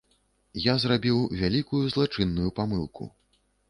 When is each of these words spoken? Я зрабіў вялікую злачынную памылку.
Я 0.63 0.73
зрабіў 0.85 1.21
вялікую 1.43 1.85
злачынную 1.95 2.49
памылку. 2.63 3.03